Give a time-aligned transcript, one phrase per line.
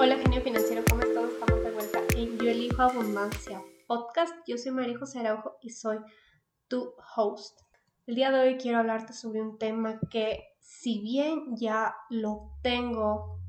[0.00, 1.28] Hola genio financiero, ¿cómo están?
[1.28, 4.32] Estamos de vuelta en Yo elijo abundancia podcast.
[4.46, 5.98] Yo soy María José Araujo y soy
[6.68, 7.62] tu host.
[8.06, 13.40] El día de hoy quiero hablarte sobre un tema que si bien ya lo tengo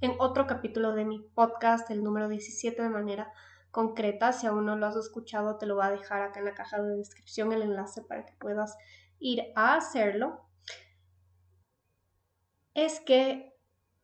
[0.00, 3.30] en otro capítulo de mi podcast, el número 17 de manera
[3.70, 6.54] concreta, si aún no lo has escuchado te lo voy a dejar acá en la
[6.54, 8.78] caja de descripción el enlace para que puedas
[9.18, 10.48] ir a hacerlo.
[12.72, 13.57] Es que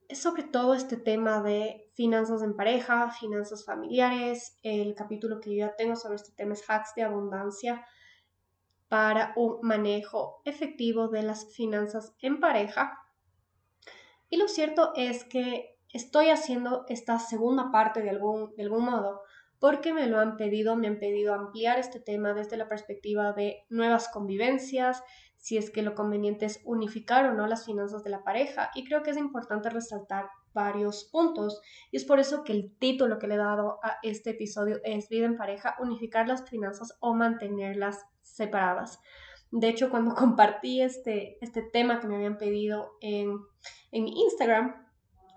[0.08, 4.58] es sobre todo este tema de finanzas en pareja, finanzas familiares.
[4.62, 7.84] El capítulo que yo ya tengo sobre este tema es hacks de abundancia
[8.88, 12.98] para un manejo efectivo de las finanzas en pareja.
[14.28, 19.22] Y lo cierto es que estoy haciendo esta segunda parte de algún, de algún modo
[19.64, 23.64] porque me lo han pedido, me han pedido ampliar este tema desde la perspectiva de
[23.70, 25.02] nuevas convivencias,
[25.44, 28.70] si es que lo conveniente es unificar o no las finanzas de la pareja.
[28.74, 31.60] Y creo que es importante resaltar varios puntos.
[31.90, 35.10] Y es por eso que el título que le he dado a este episodio es
[35.10, 39.02] Vida en pareja, unificar las finanzas o mantenerlas separadas.
[39.50, 43.36] De hecho, cuando compartí este, este tema que me habían pedido en,
[43.92, 44.74] en Instagram,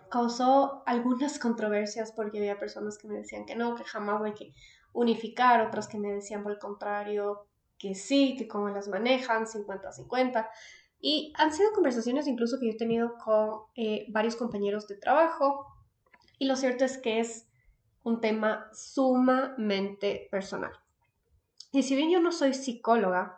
[0.10, 4.54] causó algunas controversias porque había personas que me decían que no, que jamás hay que
[4.94, 7.46] unificar, otras que me decían por el contrario
[7.78, 10.50] que sí, que cómo las manejan, 50-50.
[11.00, 15.68] Y han sido conversaciones incluso que yo he tenido con eh, varios compañeros de trabajo.
[16.40, 17.48] Y lo cierto es que es
[18.04, 20.72] un tema sumamente personal.
[21.72, 23.38] Y si bien yo no soy psicóloga,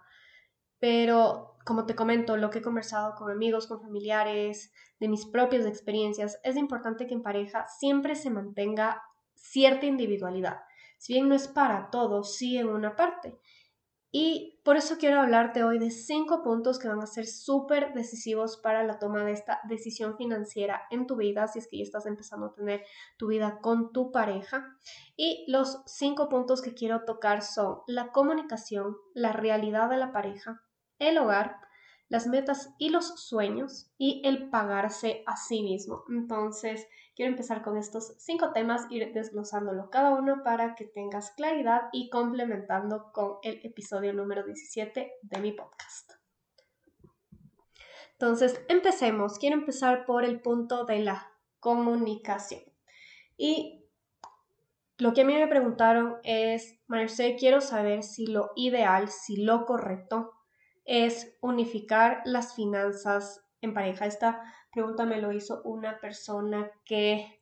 [0.80, 5.66] pero como te comento, lo que he conversado con amigos, con familiares, de mis propias
[5.66, 9.02] experiencias, es importante que en pareja siempre se mantenga
[9.36, 10.62] cierta individualidad.
[10.98, 13.40] Si bien no es para todos, sí en una parte.
[14.12, 18.58] Y por eso quiero hablarte hoy de cinco puntos que van a ser súper decisivos
[18.58, 22.08] para la toma de esta decisión financiera en tu vida, si es que ya estás
[22.08, 22.84] empezando a tener
[23.18, 24.66] tu vida con tu pareja.
[25.16, 30.64] Y los cinco puntos que quiero tocar son la comunicación, la realidad de la pareja,
[30.98, 31.58] el hogar,
[32.10, 36.04] las metas y los sueños y el pagarse a sí mismo.
[36.10, 41.84] Entonces, quiero empezar con estos cinco temas, ir desglosándolo cada uno para que tengas claridad
[41.94, 46.14] y complementando con el episodio número 17 de mi podcast.
[48.14, 49.38] Entonces, empecemos.
[49.38, 52.62] Quiero empezar por el punto de la comunicación.
[53.38, 53.86] Y
[54.98, 59.66] lo que a mí me preguntaron es, Marce, quiero saber si lo ideal, si lo
[59.66, 60.39] correcto
[60.90, 64.08] es unificar las finanzas en pareja.
[64.08, 64.42] Esta
[64.74, 67.40] pregunta me lo hizo una persona que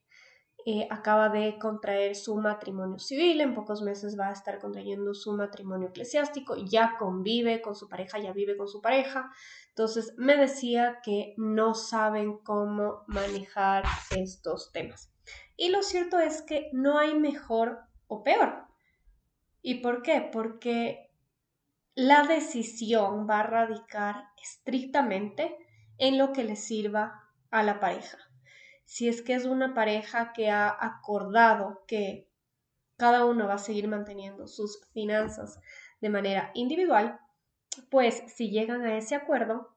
[0.66, 5.32] eh, acaba de contraer su matrimonio civil, en pocos meses va a estar contrayendo su
[5.32, 9.32] matrimonio eclesiástico, ya convive con su pareja, ya vive con su pareja.
[9.70, 15.10] Entonces me decía que no saben cómo manejar estos temas.
[15.56, 18.66] Y lo cierto es que no hay mejor o peor.
[19.62, 20.30] ¿Y por qué?
[20.34, 21.07] Porque
[21.98, 25.58] la decisión va a radicar estrictamente
[25.98, 28.20] en lo que le sirva a la pareja.
[28.86, 32.30] Si es que es una pareja que ha acordado que
[32.98, 35.60] cada uno va a seguir manteniendo sus finanzas
[36.00, 37.20] de manera individual,
[37.90, 39.76] pues si llegan a ese acuerdo,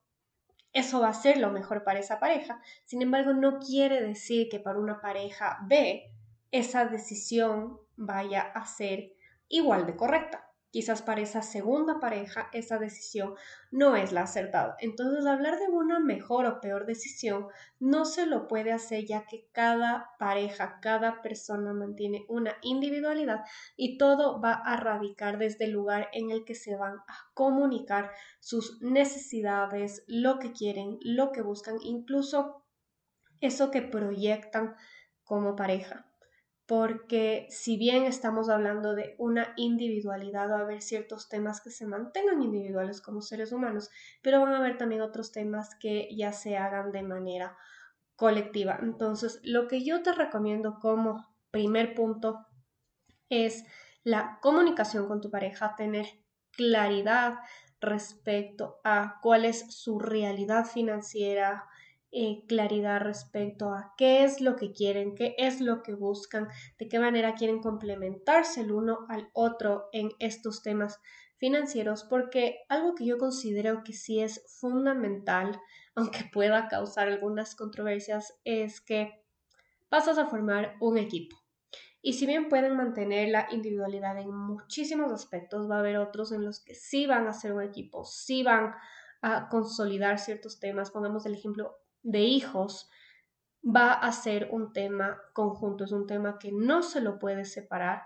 [0.74, 2.60] eso va a ser lo mejor para esa pareja.
[2.84, 6.12] Sin embargo, no quiere decir que para una pareja B
[6.50, 9.14] esa decisión vaya a ser
[9.48, 13.34] igual de correcta quizás para esa segunda pareja esa decisión
[13.70, 14.76] no es la acertada.
[14.80, 17.48] Entonces, hablar de una mejor o peor decisión
[17.78, 23.44] no se lo puede hacer ya que cada pareja, cada persona mantiene una individualidad
[23.76, 28.10] y todo va a radicar desde el lugar en el que se van a comunicar
[28.38, 32.64] sus necesidades, lo que quieren, lo que buscan, incluso
[33.40, 34.76] eso que proyectan
[35.24, 36.09] como pareja
[36.70, 41.84] porque si bien estamos hablando de una individualidad, va a haber ciertos temas que se
[41.84, 43.90] mantengan individuales como seres humanos,
[44.22, 47.56] pero van a haber también otros temas que ya se hagan de manera
[48.14, 48.78] colectiva.
[48.80, 52.46] Entonces, lo que yo te recomiendo como primer punto
[53.28, 53.64] es
[54.04, 56.06] la comunicación con tu pareja, tener
[56.52, 57.40] claridad
[57.80, 61.66] respecto a cuál es su realidad financiera,
[62.12, 66.48] eh, claridad respecto a qué es lo que quieren, qué es lo que buscan,
[66.78, 71.00] de qué manera quieren complementarse el uno al otro en estos temas
[71.36, 75.60] financieros, porque algo que yo considero que sí es fundamental,
[75.94, 79.22] aunque pueda causar algunas controversias, es que
[79.88, 81.36] pasas a formar un equipo.
[82.02, 86.44] Y si bien pueden mantener la individualidad en muchísimos aspectos, va a haber otros en
[86.44, 88.74] los que sí van a ser un equipo, sí van
[89.22, 90.90] a consolidar ciertos temas.
[90.90, 92.90] Pongamos el ejemplo de hijos,
[93.64, 98.02] va a ser un tema conjunto, es un tema que no se lo puede separar.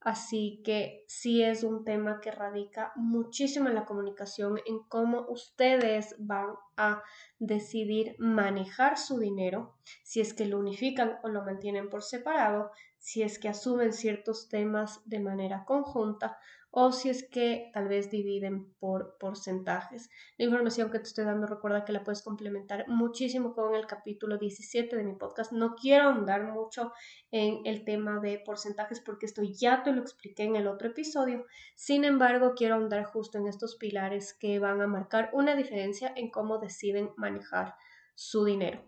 [0.00, 6.14] Así que sí es un tema que radica muchísimo en la comunicación, en cómo ustedes
[6.18, 7.02] van a
[7.40, 13.22] decidir manejar su dinero, si es que lo unifican o lo mantienen por separado, si
[13.22, 16.38] es que asumen ciertos temas de manera conjunta
[16.78, 20.10] o si es que tal vez dividen por porcentajes.
[20.36, 24.36] La información que te estoy dando recuerda que la puedes complementar muchísimo con el capítulo
[24.36, 25.52] 17 de mi podcast.
[25.52, 26.92] No quiero ahondar mucho
[27.30, 31.46] en el tema de porcentajes porque esto ya te lo expliqué en el otro episodio.
[31.76, 36.30] Sin embargo, quiero ahondar justo en estos pilares que van a marcar una diferencia en
[36.30, 37.74] cómo deciden manejar
[38.14, 38.82] su dinero.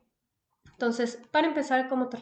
[0.72, 2.18] Entonces, para empezar, como te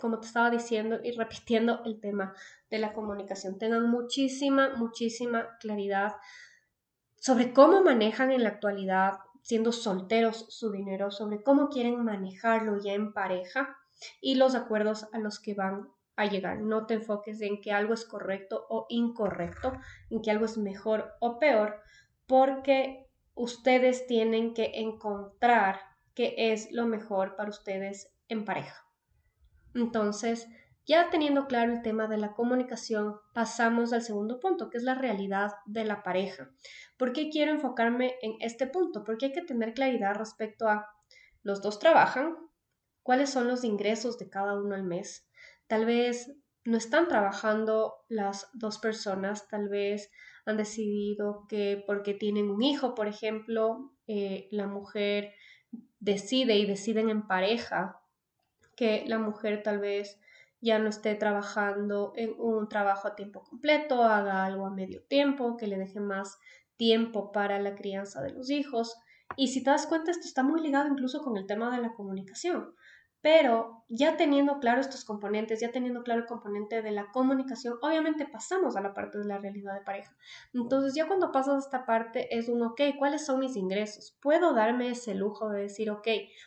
[0.00, 2.34] como te estaba diciendo y repitiendo el tema
[2.70, 3.58] de la comunicación.
[3.58, 6.16] Tengan muchísima, muchísima claridad
[7.16, 12.92] sobre cómo manejan en la actualidad, siendo solteros, su dinero, sobre cómo quieren manejarlo ya
[12.92, 13.76] en pareja
[14.20, 16.60] y los acuerdos a los que van a llegar.
[16.60, 19.72] No te enfoques en que algo es correcto o incorrecto,
[20.10, 21.80] en que algo es mejor o peor,
[22.26, 25.80] porque ustedes tienen que encontrar
[26.14, 28.87] qué es lo mejor para ustedes en pareja.
[29.78, 30.48] Entonces,
[30.86, 34.94] ya teniendo claro el tema de la comunicación, pasamos al segundo punto, que es la
[34.94, 36.50] realidad de la pareja.
[36.96, 39.04] ¿Por qué quiero enfocarme en este punto?
[39.04, 40.86] Porque hay que tener claridad respecto a
[41.42, 42.36] los dos trabajan,
[43.02, 45.28] cuáles son los ingresos de cada uno al mes.
[45.66, 46.34] Tal vez
[46.64, 50.10] no están trabajando las dos personas, tal vez
[50.44, 55.32] han decidido que porque tienen un hijo, por ejemplo, eh, la mujer
[56.00, 57.97] decide y deciden en pareja
[58.78, 60.20] que la mujer tal vez
[60.60, 65.56] ya no esté trabajando en un trabajo a tiempo completo, haga algo a medio tiempo,
[65.56, 66.38] que le deje más
[66.76, 68.96] tiempo para la crianza de los hijos.
[69.36, 71.92] Y si te das cuenta, esto está muy ligado incluso con el tema de la
[71.92, 72.72] comunicación.
[73.20, 78.26] Pero ya teniendo claro estos componentes, ya teniendo claro el componente de la comunicación, obviamente
[78.26, 80.16] pasamos a la parte de la realidad de pareja.
[80.54, 84.16] Entonces ya cuando pasas a esta parte es un, ok, ¿cuáles son mis ingresos?
[84.20, 86.06] Puedo darme ese lujo de decir, ok,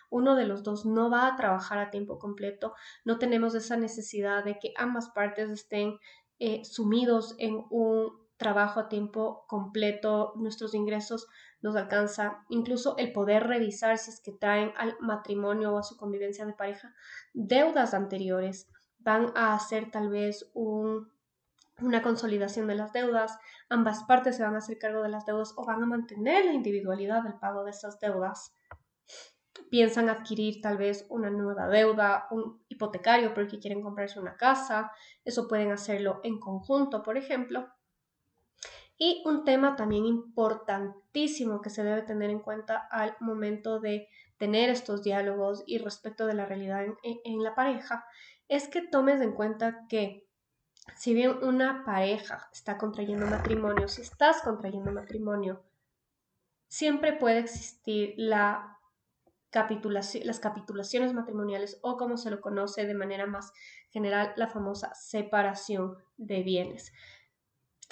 [0.10, 4.44] uno de los dos no va a trabajar a tiempo completo, no tenemos esa necesidad
[4.44, 5.98] de que ambas partes estén
[6.40, 11.28] eh, sumidos en un trabajo a tiempo completo, nuestros ingresos
[11.62, 15.98] nos alcanza incluso el poder revisar si es que traen al matrimonio o a su
[15.98, 16.94] convivencia de pareja
[17.34, 18.68] deudas anteriores,
[19.00, 23.38] van a hacer tal vez una consolidación de las deudas,
[23.70, 26.54] ambas partes se van a hacer cargo de las deudas o van a mantener la
[26.54, 28.56] individualidad del pago de esas deudas.
[29.70, 34.92] Piensan adquirir tal vez una nueva deuda, un hipotecario porque quieren comprarse una casa,
[35.24, 37.68] eso pueden hacerlo en conjunto, por ejemplo.
[39.04, 44.08] Y un tema también importantísimo que se debe tener en cuenta al momento de
[44.38, 48.06] tener estos diálogos y respecto de la realidad en, la pareja
[48.48, 50.28] es que tomes en cuenta que
[50.96, 55.64] si bien una pareja está contrayendo matrimonio, si estás contrayendo matrimonio,
[56.68, 58.78] siempre puede existir la
[59.50, 63.52] capitulación, las capitulaciones matrimoniales o como se lo conoce de manera más
[63.90, 66.94] general, la famosa separación de bienes.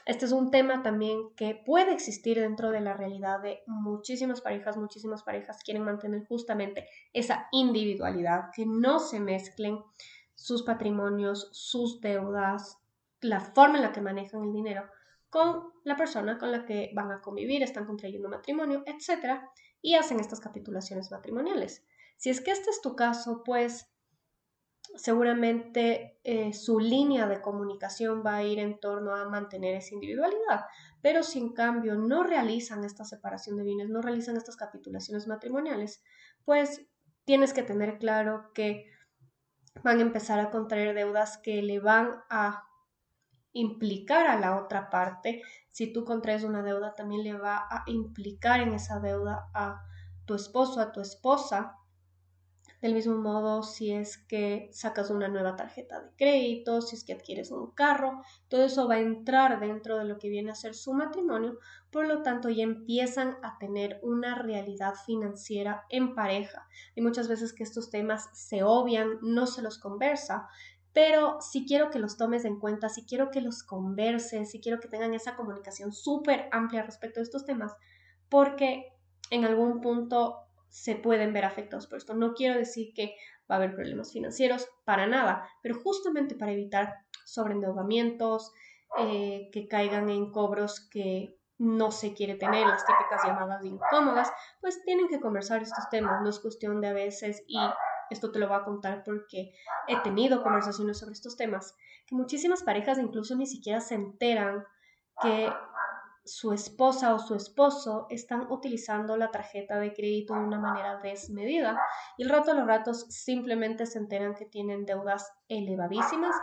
[0.05, 4.77] Este es un tema también que puede existir dentro de la realidad de muchísimas parejas.
[4.77, 9.79] Muchísimas parejas quieren mantener justamente esa individualidad, que no se mezclen
[10.35, 12.77] sus patrimonios, sus deudas,
[13.21, 14.83] la forma en la que manejan el dinero
[15.29, 19.41] con la persona con la que van a convivir, están contrayendo matrimonio, etc.
[19.81, 21.85] Y hacen estas capitulaciones matrimoniales.
[22.17, 23.89] Si es que este es tu caso, pues
[24.95, 30.65] seguramente eh, su línea de comunicación va a ir en torno a mantener esa individualidad.
[31.01, 36.03] Pero si en cambio no realizan esta separación de bienes, no realizan estas capitulaciones matrimoniales,
[36.43, 36.85] pues
[37.25, 38.85] tienes que tener claro que
[39.83, 42.65] van a empezar a contraer deudas que le van a
[43.53, 45.41] implicar a la otra parte.
[45.71, 49.81] Si tú contraes una deuda, también le va a implicar en esa deuda a
[50.25, 51.78] tu esposo, a tu esposa,
[52.81, 57.13] del mismo modo, si es que sacas una nueva tarjeta de crédito, si es que
[57.13, 60.73] adquieres un carro, todo eso va a entrar dentro de lo que viene a ser
[60.73, 61.59] su matrimonio,
[61.91, 66.67] por lo tanto ya empiezan a tener una realidad financiera en pareja.
[66.95, 70.47] Y muchas veces que estos temas se obvian, no se los conversa,
[70.93, 74.79] pero si quiero que los tomes en cuenta, si quiero que los converses, si quiero
[74.79, 77.73] que tengan esa comunicación súper amplia respecto a estos temas,
[78.29, 78.93] porque
[79.31, 82.13] en algún punto se pueden ver afectados por esto.
[82.13, 83.15] No quiero decir que
[83.49, 86.95] va a haber problemas financieros, para nada, pero justamente para evitar
[87.25, 88.51] sobreendeudamientos,
[88.97, 94.81] eh, que caigan en cobros que no se quiere tener, las típicas llamadas incómodas, pues
[94.83, 96.21] tienen que conversar estos temas.
[96.21, 97.59] No es cuestión de a veces y
[98.09, 99.51] esto te lo voy a contar porque
[99.87, 101.75] he tenido conversaciones sobre estos temas,
[102.07, 104.65] que muchísimas parejas incluso ni siquiera se enteran
[105.21, 105.51] que
[106.29, 111.79] su esposa o su esposo están utilizando la tarjeta de crédito de una manera desmedida
[112.17, 116.35] y el rato a los ratos simplemente se enteran que tienen deudas elevadísimas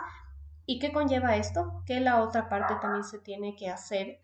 [0.65, 4.21] y qué conlleva esto que la otra parte también se tiene que hacer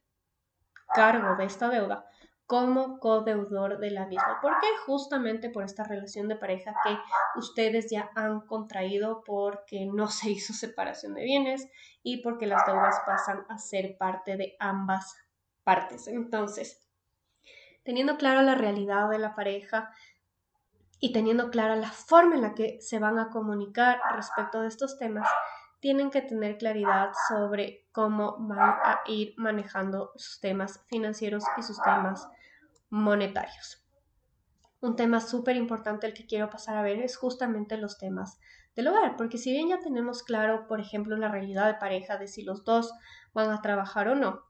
[0.94, 2.06] cargo de esta deuda
[2.46, 4.40] como codeudor de la misma.
[4.42, 4.68] ¿Por qué?
[4.86, 6.98] Justamente por esta relación de pareja que
[7.40, 11.68] ustedes ya han contraído porque no se hizo separación de bienes
[12.04, 15.16] y porque las deudas pasan a ser parte de ambas
[15.64, 16.08] partes.
[16.08, 16.88] Entonces,
[17.84, 19.92] teniendo clara la realidad de la pareja
[21.00, 24.98] y teniendo clara la forma en la que se van a comunicar respecto de estos
[24.98, 25.28] temas,
[25.80, 31.82] tienen que tener claridad sobre cómo van a ir manejando sus temas financieros y sus
[31.82, 32.26] temas
[32.90, 33.86] monetarios.
[34.80, 38.40] Un tema súper importante el que quiero pasar a ver es justamente los temas
[38.76, 42.28] del hogar, porque si bien ya tenemos claro, por ejemplo, la realidad de pareja de
[42.28, 42.94] si los dos
[43.34, 44.44] van a trabajar o no,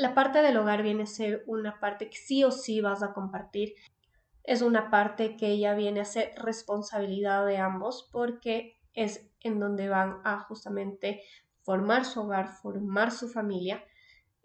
[0.00, 3.12] la parte del hogar viene a ser una parte que sí o sí vas a
[3.12, 3.74] compartir.
[4.44, 9.90] Es una parte que ya viene a ser responsabilidad de ambos porque es en donde
[9.90, 11.20] van a justamente
[11.60, 13.84] formar su hogar, formar su familia.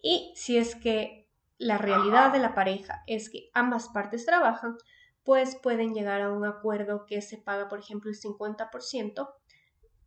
[0.02, 4.76] Y si es que la realidad de la pareja es que ambas partes trabajan,
[5.24, 9.30] pues pueden llegar a un acuerdo que se paga, por ejemplo, el 50%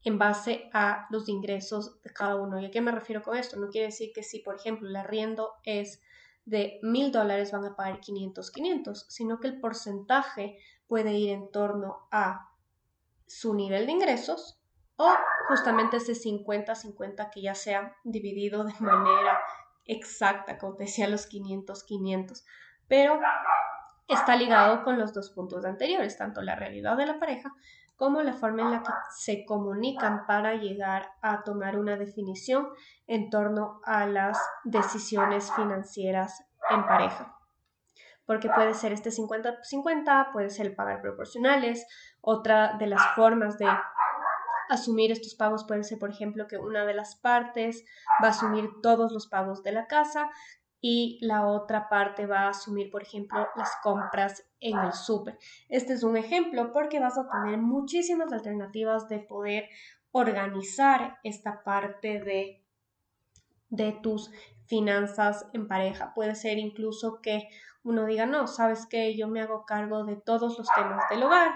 [0.08, 2.58] en base a los ingresos de cada uno.
[2.58, 3.56] ¿Y a qué me refiero con esto?
[3.56, 6.02] No quiere decir que si, por ejemplo, el arriendo es
[6.46, 11.50] de mil dólares van a pagar 500, 500, sino que el porcentaje puede ir en
[11.52, 12.48] torno a
[13.26, 14.58] su nivel de ingresos
[14.96, 15.14] o
[15.48, 19.38] justamente ese 50-50 que ya sea dividido de manera
[19.84, 22.46] exacta, como decía, los 500, 500.
[22.88, 23.20] Pero
[24.08, 27.52] está ligado con los dos puntos anteriores, tanto la realidad de la pareja
[27.98, 32.68] como la forma en la que se comunican para llegar a tomar una definición
[33.08, 37.36] en torno a las decisiones financieras en pareja.
[38.24, 41.86] Porque puede ser este 50-50, puede ser el pagar proporcionales.
[42.20, 43.66] Otra de las formas de
[44.68, 47.84] asumir estos pagos puede ser, por ejemplo, que una de las partes
[48.22, 50.30] va a asumir todos los pagos de la casa
[50.80, 55.38] y la otra parte va a asumir, por ejemplo, las compras en el súper.
[55.68, 59.68] Este es un ejemplo porque vas a tener muchísimas alternativas de poder
[60.12, 62.64] organizar esta parte de,
[63.70, 64.30] de tus
[64.66, 66.14] finanzas en pareja.
[66.14, 67.48] Puede ser incluso que
[67.82, 71.52] uno diga, no, sabes que yo me hago cargo de todos los temas del hogar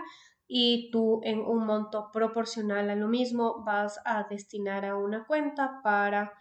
[0.49, 5.81] y tú en un monto proporcional a lo mismo vas a destinar a una cuenta
[5.83, 6.33] para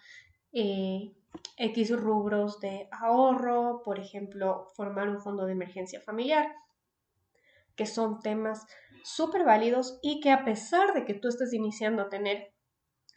[0.52, 1.14] eh,
[1.58, 6.52] X rubros de ahorro, por ejemplo, formar un fondo de emergencia familiar,
[7.76, 8.66] que son temas
[9.04, 12.54] súper válidos y que a pesar de que tú estés iniciando a tener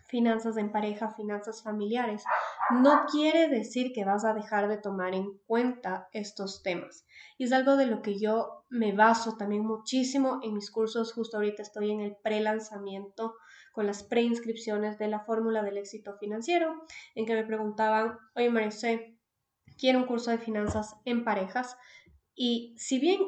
[0.07, 2.23] finanzas en pareja, finanzas familiares,
[2.71, 7.05] no quiere decir que vas a dejar de tomar en cuenta estos temas.
[7.37, 11.13] Y es algo de lo que yo me baso también muchísimo en mis cursos.
[11.13, 13.35] Justo ahorita estoy en el pre-lanzamiento
[13.75, 18.71] con las preinscripciones de la fórmula del éxito financiero, en que me preguntaban, oye María
[19.77, 21.77] quiero un curso de finanzas en parejas.
[22.37, 23.21] Y si bien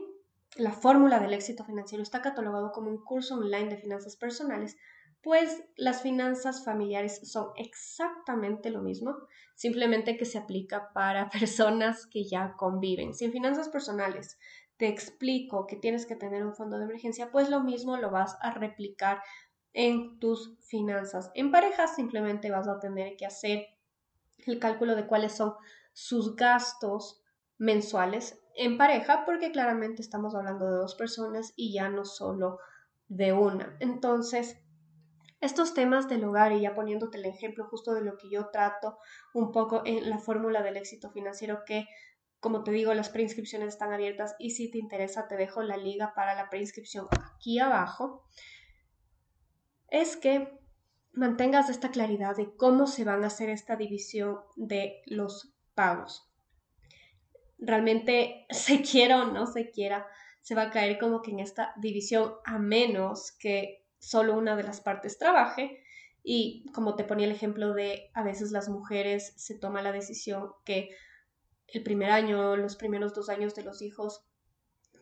[0.56, 4.76] la fórmula del éxito financiero está catalogado como un curso online de finanzas personales,
[5.20, 9.16] pues las finanzas familiares son exactamente lo mismo,
[9.56, 13.14] simplemente que se aplica para personas que ya conviven.
[13.14, 14.38] Si en finanzas personales
[14.76, 18.36] te explico que tienes que tener un fondo de emergencia, pues lo mismo lo vas
[18.40, 19.20] a replicar
[19.76, 21.30] en tus finanzas.
[21.34, 23.66] En pareja simplemente vas a tener que hacer
[24.46, 25.52] el cálculo de cuáles son
[25.92, 27.22] sus gastos
[27.58, 32.58] mensuales en pareja, porque claramente estamos hablando de dos personas y ya no solo
[33.08, 33.76] de una.
[33.80, 34.56] Entonces,
[35.42, 38.96] estos temas del hogar y ya poniéndote el ejemplo justo de lo que yo trato
[39.34, 41.86] un poco en la fórmula del éxito financiero que
[42.40, 46.12] como te digo, las preinscripciones están abiertas y si te interesa te dejo la liga
[46.14, 48.24] para la preinscripción aquí abajo.
[49.88, 50.58] Es que
[51.12, 56.30] mantengas esta claridad de cómo se van a hacer esta división de los pagos.
[57.58, 60.06] Realmente se quiera o no se quiera,
[60.42, 64.62] se va a caer como que en esta división a menos que solo una de
[64.62, 65.82] las partes trabaje.
[66.22, 70.50] Y como te ponía el ejemplo de a veces las mujeres se toma la decisión
[70.64, 70.90] que
[71.68, 74.24] el primer año, los primeros dos años de los hijos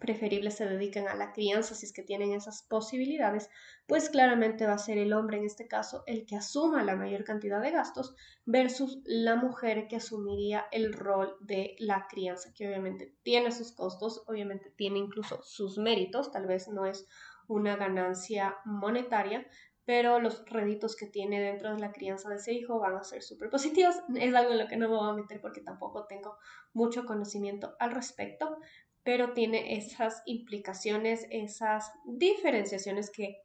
[0.04, 3.48] preferible se dediquen a la crianza si es que tienen esas posibilidades,
[3.86, 7.24] pues claramente va a ser el hombre en este caso el que asuma la mayor
[7.24, 13.14] cantidad de gastos versus la mujer que asumiría el rol de la crianza, que obviamente
[13.22, 17.06] tiene sus costos, obviamente tiene incluso sus méritos, tal vez no es
[17.48, 19.46] una ganancia monetaria,
[19.84, 23.22] pero los réditos que tiene dentro de la crianza de ese hijo van a ser
[23.22, 23.96] súper positivos.
[24.14, 26.38] Es algo en lo que no me voy a meter porque tampoco tengo
[26.72, 28.56] mucho conocimiento al respecto,
[29.04, 33.42] pero tiene esas implicaciones, esas diferenciaciones que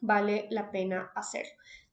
[0.00, 1.46] vale la pena hacer.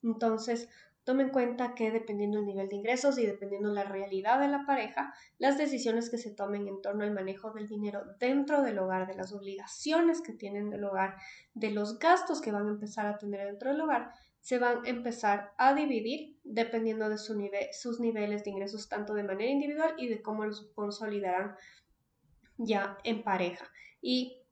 [0.03, 0.69] Entonces,
[1.05, 4.65] tome en cuenta que dependiendo del nivel de ingresos y dependiendo la realidad de la
[4.65, 9.07] pareja, las decisiones que se tomen en torno al manejo del dinero dentro del hogar,
[9.07, 11.15] de las obligaciones que tienen del hogar,
[11.53, 14.89] de los gastos que van a empezar a tener dentro del hogar, se van a
[14.89, 20.21] empezar a dividir dependiendo de sus niveles de ingresos tanto de manera individual y de
[20.21, 21.55] cómo los consolidarán
[22.59, 23.71] ya en pareja.
[24.01, 24.43] Y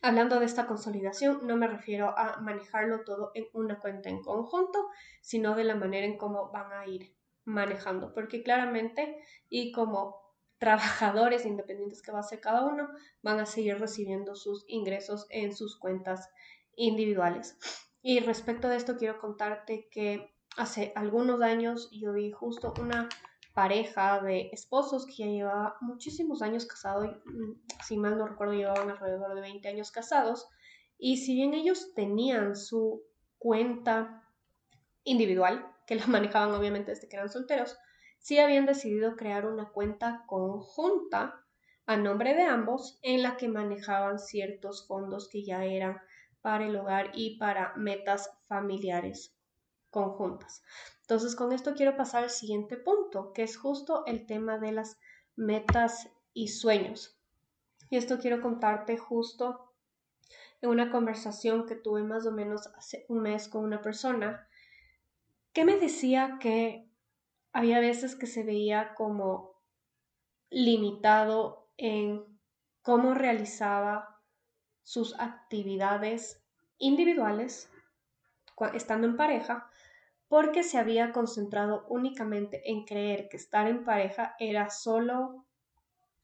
[0.00, 4.88] hablando de esta consolidación, no me refiero a manejarlo todo en una cuenta en conjunto,
[5.20, 10.20] sino de la manera en cómo van a ir manejando, porque claramente y como
[10.58, 12.88] trabajadores independientes que va a ser cada uno,
[13.20, 16.30] van a seguir recibiendo sus ingresos en sus cuentas
[16.76, 17.58] individuales.
[18.00, 23.08] Y respecto de esto, quiero contarte que hace algunos años yo vi justo una
[23.54, 27.52] pareja de esposos que ya llevaba muchísimos años casados, mm,
[27.84, 30.48] si mal no recuerdo llevaban alrededor de 20 años casados,
[30.98, 33.02] y si bien ellos tenían su
[33.38, 34.22] cuenta
[35.04, 37.76] individual, que la manejaban obviamente desde que eran solteros,
[38.18, 41.44] sí habían decidido crear una cuenta conjunta
[41.86, 46.00] a nombre de ambos en la que manejaban ciertos fondos que ya eran
[46.40, 49.34] para el hogar y para metas familiares
[49.90, 50.62] conjuntas.
[51.12, 54.98] Entonces, con esto quiero pasar al siguiente punto, que es justo el tema de las
[55.36, 57.20] metas y sueños.
[57.90, 59.74] Y esto quiero contarte justo
[60.62, 64.48] en una conversación que tuve más o menos hace un mes con una persona
[65.52, 66.90] que me decía que
[67.52, 69.60] había veces que se veía como
[70.48, 72.24] limitado en
[72.80, 74.18] cómo realizaba
[74.82, 76.42] sus actividades
[76.78, 77.68] individuales
[78.72, 79.68] estando en pareja
[80.32, 85.44] porque se había concentrado únicamente en creer que estar en pareja era solo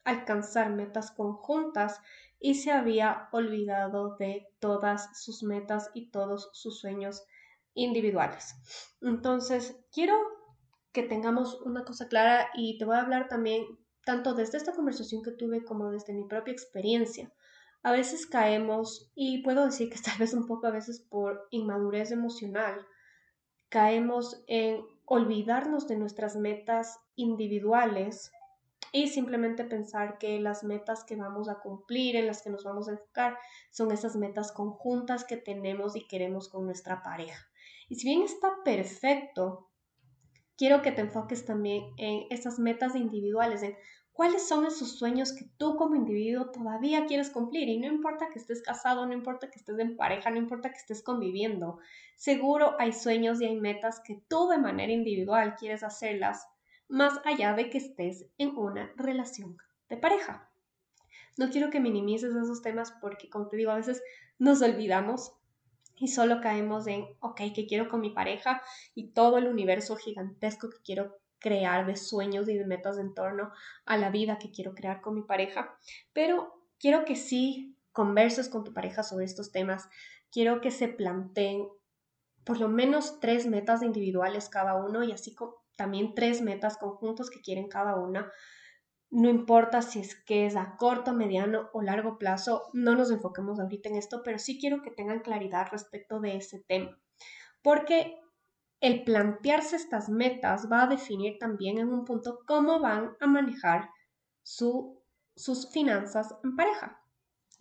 [0.03, 2.01] alcanzar metas conjuntas
[2.40, 7.23] y se había olvidado de todas sus metas y todos sus sueños
[7.75, 8.55] individuales.
[9.03, 10.14] Entonces, quiero
[10.92, 13.66] que tengamos una cosa clara y te voy a hablar también
[14.07, 17.31] tanto desde esta conversación que tuve como desde mi propia experiencia.
[17.83, 22.11] A veces caemos, y puedo decir que tal vez un poco a veces por inmadurez
[22.11, 22.87] emocional,
[23.68, 28.33] caemos en olvidarnos de nuestras metas individuales
[28.92, 32.88] y simplemente pensar que las metas que vamos a cumplir, en las que nos vamos
[32.88, 33.37] a enfocar,
[33.70, 37.46] son esas metas conjuntas que tenemos y queremos con nuestra pareja.
[37.88, 39.68] Y si bien está perfecto,
[40.57, 43.76] quiero que te enfoques también en esas metas individuales, en
[44.18, 47.68] cuáles son esos sueños que tú como individuo todavía quieres cumplir.
[47.68, 50.76] Y no importa que estés casado, no importa que estés en pareja, no importa que
[50.78, 51.78] estés conviviendo.
[52.16, 56.48] Seguro hay sueños y hay metas que tú de manera individual quieres hacerlas,
[56.88, 59.57] más allá de que estés en una relación
[59.88, 60.50] de pareja.
[61.37, 64.02] No quiero que minimices esos temas porque, como te digo, a veces
[64.40, 65.33] nos olvidamos
[65.94, 68.62] y solo caemos en, ok, que quiero con mi pareja
[68.96, 73.53] y todo el universo gigantesco que quiero crear de sueños y de metas en torno
[73.85, 75.77] a la vida que quiero crear con mi pareja,
[76.12, 79.88] pero quiero que sí converses con tu pareja sobre estos temas,
[80.31, 81.68] quiero que se planteen
[82.44, 85.35] por lo menos tres metas individuales cada uno y así
[85.77, 88.33] también tres metas conjuntos que quieren cada una.
[89.11, 93.61] No importa si es que es a corto, mediano o largo plazo, no nos enfoquemos
[93.61, 96.98] ahorita en esto, pero sí quiero que tengan claridad respecto de ese tema.
[97.62, 98.20] Porque
[98.81, 103.91] el plantearse estas metas va a definir también en un punto cómo van a manejar
[104.43, 107.01] sus finanzas en pareja.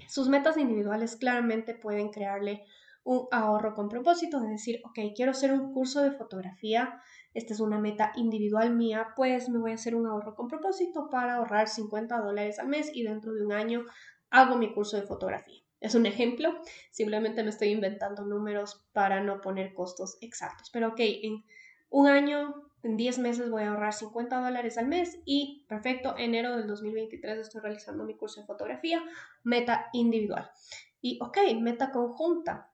[0.08, 2.64] Sus metas individuales claramente pueden crearle
[3.04, 7.02] un ahorro con propósito de decir, ok, quiero hacer un curso de fotografía,
[7.34, 11.10] esta es una meta individual mía, pues me voy a hacer un ahorro con propósito
[11.10, 13.86] para ahorrar 50 dólares al mes y dentro de un año
[14.30, 15.67] hago mi curso de fotografía.
[15.80, 16.60] Es un ejemplo,
[16.92, 20.70] simplemente me estoy inventando números para no poner costos exactos.
[20.72, 21.46] Pero ok, en
[21.90, 26.56] un año, en 10 meses voy a ahorrar 50 dólares al mes y perfecto, enero
[26.56, 29.04] del 2023 estoy realizando mi curso de fotografía,
[29.44, 30.50] meta individual.
[31.02, 32.72] Y ok, meta conjunta.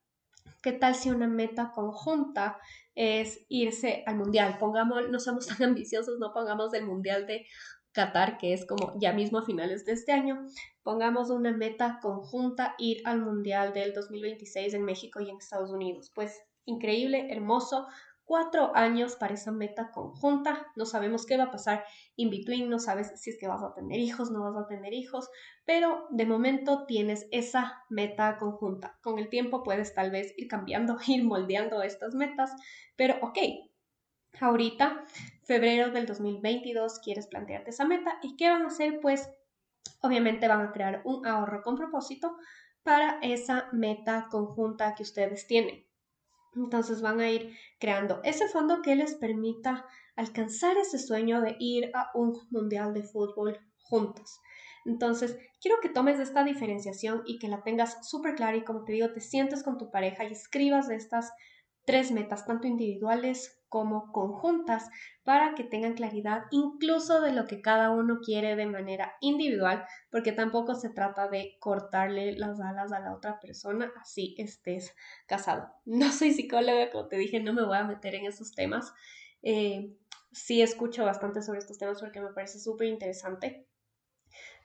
[0.62, 2.58] ¿Qué tal si una meta conjunta
[2.96, 4.58] es irse al mundial?
[4.60, 7.46] Pongamos, no somos tan ambiciosos, no pongamos el mundial de
[7.94, 10.48] Qatar, que es como ya mismo a finales de este año,
[10.82, 16.12] pongamos una meta conjunta, ir al Mundial del 2026 en México y en Estados Unidos.
[16.14, 17.88] Pues increíble, hermoso,
[18.26, 20.68] cuatro años para esa meta conjunta.
[20.76, 21.84] No sabemos qué va a pasar
[22.16, 24.94] in between, no sabes si es que vas a tener hijos, no vas a tener
[24.94, 25.30] hijos,
[25.66, 28.98] pero de momento tienes esa meta conjunta.
[29.02, 32.52] Con el tiempo puedes tal vez ir cambiando, ir moldeando estas metas,
[32.96, 33.38] pero ok.
[34.40, 35.06] Ahorita,
[35.44, 39.00] febrero del 2022, quieres plantearte esa meta y qué van a hacer?
[39.00, 39.30] Pues
[40.02, 42.36] obviamente van a crear un ahorro con propósito
[42.82, 45.86] para esa meta conjunta que ustedes tienen.
[46.56, 51.92] Entonces van a ir creando ese fondo que les permita alcanzar ese sueño de ir
[51.94, 54.40] a un mundial de fútbol juntos.
[54.86, 58.94] Entonces, quiero que tomes esta diferenciación y que la tengas súper clara y como te
[58.94, 61.32] digo, te sientes con tu pareja y escribas de estas
[61.86, 64.88] tres metas, tanto individuales como conjuntas,
[65.24, 70.32] para que tengan claridad incluso de lo que cada uno quiere de manera individual, porque
[70.32, 74.94] tampoco se trata de cortarle las alas a la otra persona así estés
[75.26, 75.74] casado.
[75.86, 78.94] No soy psicóloga, como te dije, no me voy a meter en esos temas.
[79.42, 79.98] Eh,
[80.32, 83.66] sí escucho bastante sobre estos temas porque me parece súper interesante.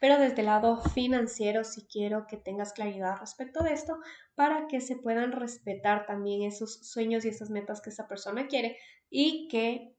[0.01, 3.99] Pero desde el lado financiero sí quiero que tengas claridad respecto de esto
[4.35, 8.79] para que se puedan respetar también esos sueños y esas metas que esa persona quiere
[9.11, 9.95] y que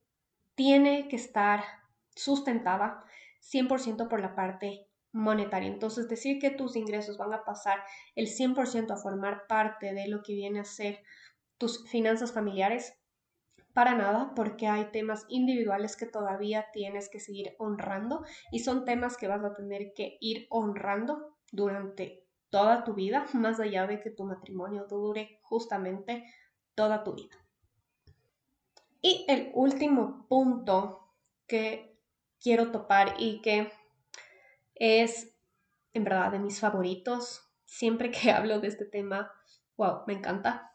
[0.55, 1.63] tiene que estar
[2.15, 3.03] sustentada
[3.41, 5.69] 100% por la parte monetaria.
[5.69, 7.81] Entonces, decir que tus ingresos van a pasar
[8.15, 11.03] el 100% a formar parte de lo que viene a ser
[11.57, 12.98] tus finanzas familiares
[13.79, 19.15] para nada, porque hay temas individuales que todavía tienes que seguir honrando y son temas
[19.15, 24.09] que vas a tener que ir honrando durante toda tu vida, más allá de que
[24.09, 26.25] tu matrimonio dure justamente
[26.75, 27.37] toda tu vida.
[29.01, 31.13] Y el último punto
[31.47, 31.97] que
[32.37, 33.71] quiero topar y que
[34.75, 35.39] es
[35.93, 39.31] en verdad de mis favoritos, siempre que hablo de este tema,
[39.77, 40.69] wow, me encanta,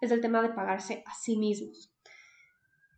[0.00, 1.93] es el tema de pagarse a sí mismos.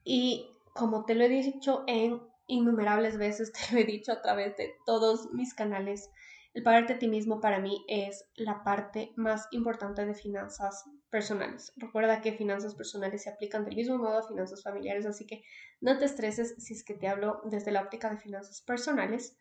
[0.08, 4.56] Y como te lo he dicho en innumerables veces, te lo he dicho a través
[4.56, 6.08] de todos mis canales,
[6.54, 11.72] el pagarte a ti mismo para mí es la parte más importante de finanzas personales.
[11.76, 15.42] Recuerda que finanzas personales se aplican del mismo modo a finanzas familiares, así que
[15.80, 19.36] no te estreses si es que te hablo desde la óptica de finanzas personales.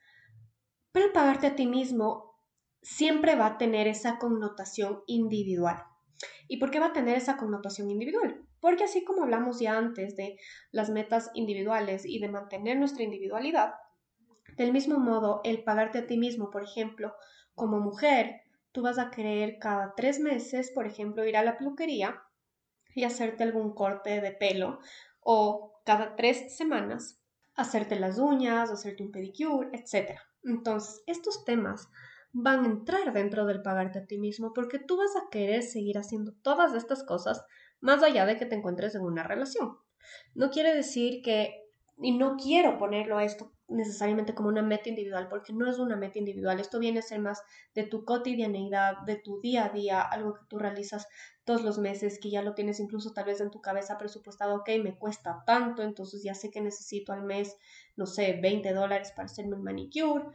[0.91, 2.35] Pero el pagarte a ti mismo
[2.81, 5.83] siempre va a tener esa connotación individual.
[6.47, 8.44] ¿Y por qué va a tener esa connotación individual?
[8.59, 10.37] Porque así como hablamos ya antes de
[10.71, 13.73] las metas individuales y de mantener nuestra individualidad,
[14.57, 17.13] del mismo modo, el pagarte a ti mismo, por ejemplo,
[17.53, 18.41] como mujer,
[18.71, 22.21] tú vas a querer cada tres meses, por ejemplo, ir a la peluquería
[22.93, 24.79] y hacerte algún corte de pelo
[25.21, 27.21] o cada tres semanas
[27.55, 30.19] hacerte las uñas, hacerte un pedicure, etc.
[30.43, 31.89] Entonces, estos temas
[32.33, 35.97] van a entrar dentro del pagarte a ti mismo porque tú vas a querer seguir
[35.97, 37.45] haciendo todas estas cosas
[37.85, 39.77] más allá de que te encuentres en una relación.
[40.33, 41.69] No quiere decir que,
[41.99, 45.95] y no quiero ponerlo a esto necesariamente como una meta individual, porque no es una
[45.95, 47.41] meta individual, esto viene a ser más
[47.73, 51.07] de tu cotidianeidad, de tu día a día, algo que tú realizas
[51.45, 54.69] todos los meses, que ya lo tienes incluso tal vez en tu cabeza presupuestado, ok,
[54.83, 57.57] me cuesta tanto, entonces ya sé que necesito al mes,
[57.95, 60.25] no sé, 20 dólares para hacerme un manicure,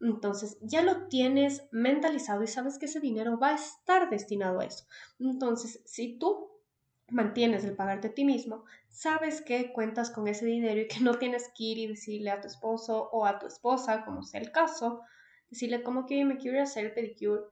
[0.00, 4.64] entonces ya lo tienes mentalizado y sabes que ese dinero va a estar destinado a
[4.64, 4.84] eso.
[5.18, 6.57] Entonces, si tú
[7.10, 11.14] mantienes el pagarte a ti mismo, sabes que cuentas con ese dinero y que no
[11.14, 14.52] tienes que ir y decirle a tu esposo o a tu esposa, como sea el
[14.52, 15.00] caso,
[15.50, 17.42] decirle como que me quiero hacer el pedicure,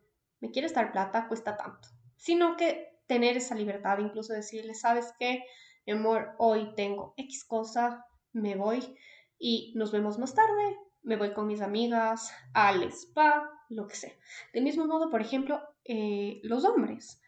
[0.41, 5.45] me quieres dar plata, cuesta tanto, sino que tener esa libertad, incluso decirle, sabes que,
[5.87, 8.97] mi amor, hoy tengo X cosa, me voy
[9.39, 14.13] y nos vemos más tarde, me voy con mis amigas al spa, lo que sea.
[14.53, 17.21] Del mismo modo, por ejemplo, eh, los hombres.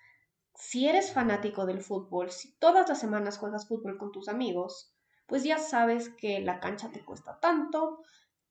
[0.59, 4.93] Si eres fanático del fútbol, si todas las semanas juegas fútbol con tus amigos,
[5.27, 8.03] pues ya sabes que la cancha te cuesta tanto,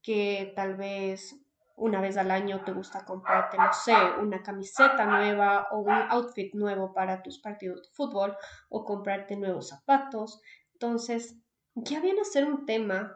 [0.01, 1.35] que tal vez
[1.75, 6.53] una vez al año te gusta comprarte, no sé, una camiseta nueva o un outfit
[6.55, 8.35] nuevo para tus partidos de fútbol
[8.69, 10.41] o comprarte nuevos zapatos.
[10.73, 11.37] Entonces,
[11.75, 13.15] ya viene a ser un tema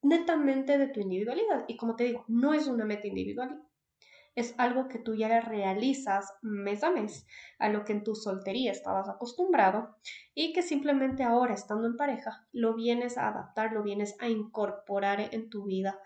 [0.00, 1.64] netamente de tu individualidad.
[1.66, 3.62] Y como te digo, no es una meta individual,
[4.34, 7.26] es algo que tú ya realizas mes a mes,
[7.58, 9.96] a lo que en tu soltería estabas acostumbrado
[10.34, 15.20] y que simplemente ahora estando en pareja lo vienes a adaptar, lo vienes a incorporar
[15.34, 15.98] en tu vida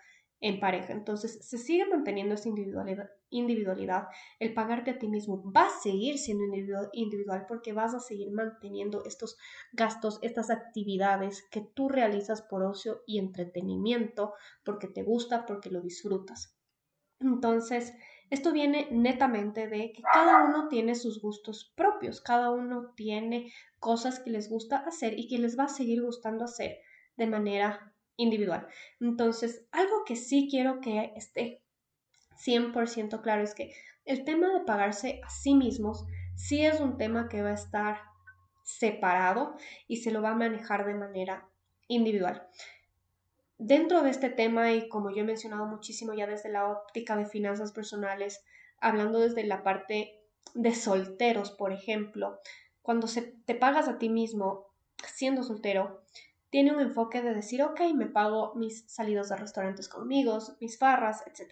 [0.42, 0.92] en pareja.
[0.92, 4.08] Entonces, se sigue manteniendo esa individualidad, individualidad.
[4.40, 6.44] El pagarte a ti mismo va a seguir siendo
[6.92, 9.38] individual porque vas a seguir manteniendo estos
[9.72, 15.80] gastos, estas actividades que tú realizas por ocio y entretenimiento, porque te gusta, porque lo
[15.80, 16.58] disfrutas.
[17.20, 17.94] Entonces,
[18.32, 24.20] esto viene netamente de que cada uno tiene sus gustos propios, cada uno tiene cosas
[24.20, 26.78] que les gusta hacer y que les va a seguir gustando hacer
[27.18, 28.66] de manera individual.
[29.00, 31.62] Entonces, algo que sí quiero que esté
[32.42, 33.74] 100% claro es que
[34.06, 38.00] el tema de pagarse a sí mismos sí es un tema que va a estar
[38.64, 41.50] separado y se lo va a manejar de manera
[41.86, 42.48] individual.
[43.64, 47.26] Dentro de este tema, y como yo he mencionado muchísimo ya desde la óptica de
[47.26, 48.44] finanzas personales,
[48.80, 50.20] hablando desde la parte
[50.54, 52.40] de solteros, por ejemplo,
[52.82, 54.66] cuando se, te pagas a ti mismo
[55.06, 56.02] siendo soltero,
[56.50, 60.76] tiene un enfoque de decir, ok, me pago mis salidas a restaurantes con amigos, mis
[60.76, 61.48] farras, etc.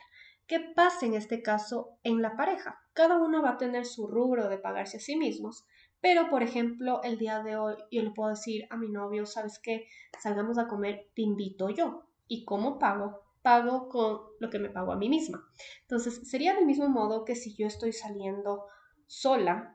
[0.48, 2.80] ¿Qué pasa en este caso en la pareja?
[2.92, 5.64] Cada uno va a tener su rubro de pagarse a sí mismos,
[6.00, 9.58] pero por ejemplo, el día de hoy yo le puedo decir a mi novio, ¿sabes
[9.62, 9.86] qué?
[10.18, 12.06] Salgamos a comer, te invito yo.
[12.26, 13.22] ¿Y cómo pago?
[13.42, 15.46] Pago con lo que me pago a mí misma.
[15.82, 18.66] Entonces, sería del mismo modo que si yo estoy saliendo
[19.06, 19.74] sola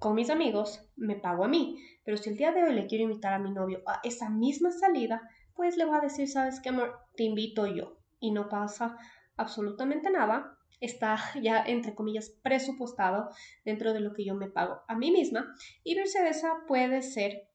[0.00, 1.78] con mis amigos, me pago a mí.
[2.04, 4.70] Pero si el día de hoy le quiero invitar a mi novio a esa misma
[4.70, 5.20] salida,
[5.54, 6.98] pues le voy a decir, ¿sabes qué, amor?
[7.16, 7.98] Te invito yo.
[8.18, 8.96] Y no pasa
[9.36, 13.30] absolutamente nada, está ya entre comillas presupuestado
[13.64, 17.48] dentro de lo que yo me pago a mí misma y viceversa puede ser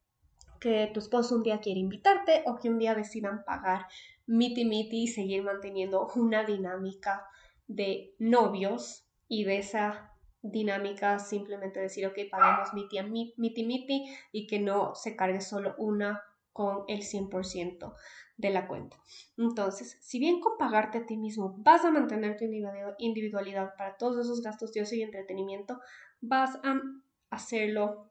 [0.59, 3.88] que tu esposo un día quiere invitarte o que un día decidan pagar
[4.25, 7.27] miti miti y seguir manteniendo una dinámica
[7.67, 10.11] de novios y de esa
[10.41, 13.01] dinámica simplemente decir ok pagamos miti
[13.38, 16.21] miti miti y que no se cargue solo una
[16.55, 17.95] con el 100%
[18.37, 18.95] de la cuenta.
[19.37, 22.45] Entonces, si bien con pagarte a ti mismo vas a mantener tu
[22.97, 25.81] individualidad para todos esos gastos de ocio y entretenimiento,
[26.21, 26.81] vas a
[27.29, 28.09] hacerlo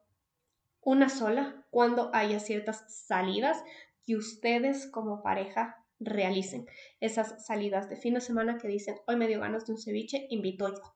[0.81, 3.63] una sola cuando haya ciertas salidas
[4.05, 6.67] que ustedes como pareja realicen.
[6.99, 10.27] Esas salidas de fin de semana que dicen, hoy me dio ganas de un ceviche,
[10.29, 10.95] invito yo.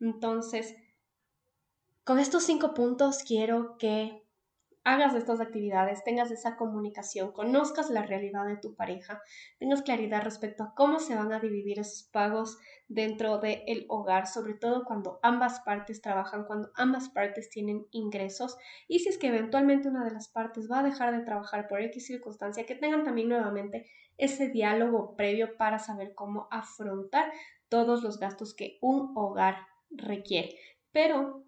[0.00, 0.74] Entonces,
[2.04, 4.22] con estos cinco puntos quiero que
[4.92, 9.22] hagas estas actividades, tengas esa comunicación, conozcas la realidad de tu pareja,
[9.58, 14.54] tengas claridad respecto a cómo se van a dividir esos pagos dentro del hogar, sobre
[14.54, 18.56] todo cuando ambas partes trabajan, cuando ambas partes tienen ingresos
[18.88, 21.80] y si es que eventualmente una de las partes va a dejar de trabajar por
[21.82, 23.86] X circunstancia, que tengan también nuevamente
[24.18, 27.30] ese diálogo previo para saber cómo afrontar
[27.68, 29.56] todos los gastos que un hogar
[29.90, 30.56] requiere.
[30.92, 31.44] Pero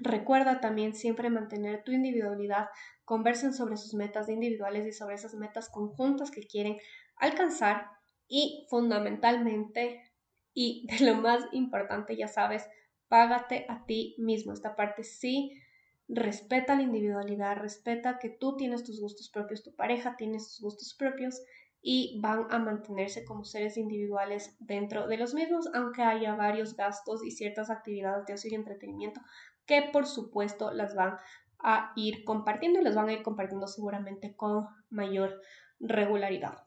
[0.00, 2.68] Recuerda también siempre mantener tu individualidad,
[3.04, 6.78] conversen sobre sus metas individuales y sobre esas metas conjuntas que quieren
[7.16, 7.90] alcanzar
[8.28, 10.12] y fundamentalmente
[10.52, 12.66] y de lo más importante, ya sabes,
[13.08, 14.52] págate a ti mismo.
[14.52, 15.60] Esta parte sí
[16.08, 20.94] respeta la individualidad, respeta que tú tienes tus gustos propios, tu pareja tiene sus gustos
[20.94, 21.42] propios
[21.80, 27.22] y van a mantenerse como seres individuales dentro de los mismos, aunque haya varios gastos
[27.24, 29.20] y ciertas actividades de ocio y entretenimiento
[29.66, 31.18] que por supuesto las van
[31.58, 35.40] a ir compartiendo y las van a ir compartiendo seguramente con mayor
[35.80, 36.64] regularidad.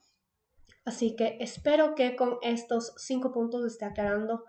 [0.86, 4.46] Así que espero que con estos cinco puntos esté aclarando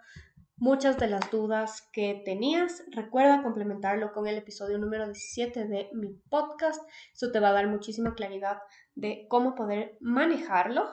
[0.56, 2.84] muchas de las dudas que tenías.
[2.92, 6.82] Recuerda complementarlo con el episodio número 17 de mi podcast.
[7.12, 8.58] Eso te va a dar muchísima claridad
[8.94, 10.88] de cómo poder manejarlo.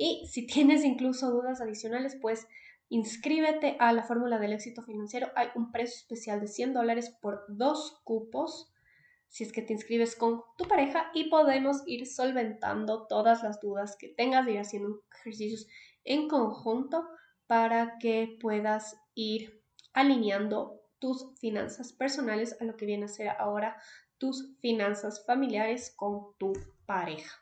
[0.00, 2.46] Y si tienes incluso dudas adicionales, pues
[2.92, 5.28] Inscríbete a la fórmula del éxito financiero.
[5.36, 8.72] Hay un precio especial de 100 dólares por dos cupos
[9.28, 13.96] si es que te inscribes con tu pareja y podemos ir solventando todas las dudas
[13.96, 15.68] que tengas, ir haciendo ejercicios
[16.02, 17.06] en conjunto
[17.46, 23.80] para que puedas ir alineando tus finanzas personales a lo que viene a ser ahora
[24.18, 26.52] tus finanzas familiares con tu
[26.86, 27.40] pareja.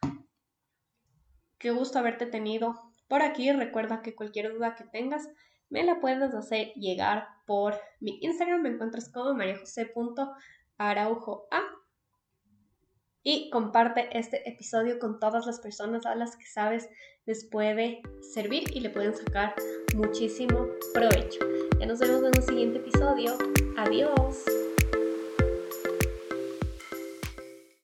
[1.59, 5.29] Qué gusto haberte tenido por aquí recuerda que cualquier duda que tengas
[5.71, 8.61] me la puedes hacer llegar por mi Instagram.
[8.63, 11.65] Me encuentras como mariajose.araujoa.
[13.25, 16.89] Y comparte este episodio con todas las personas a las que sabes
[17.27, 19.55] les puede servir y le pueden sacar
[19.95, 21.41] muchísimo provecho.
[21.79, 23.37] Ya nos vemos en un siguiente episodio.
[23.77, 24.45] Adiós.